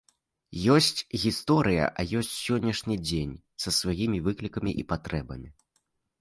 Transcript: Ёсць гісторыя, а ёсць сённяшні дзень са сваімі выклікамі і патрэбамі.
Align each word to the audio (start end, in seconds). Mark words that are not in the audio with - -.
Ёсць 0.75 1.05
гісторыя, 1.23 1.89
а 2.03 2.05
ёсць 2.21 2.31
сённяшні 2.45 2.95
дзень 3.05 3.35
са 3.67 3.75
сваімі 3.81 4.23
выклікамі 4.29 4.71
і 4.83 4.87
патрэбамі. 4.95 5.49